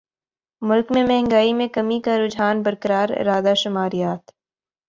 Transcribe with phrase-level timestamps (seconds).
[0.61, 4.31] ملک میں مہنگائی میں کمی کا رجحان برقرار ادارہ شماریات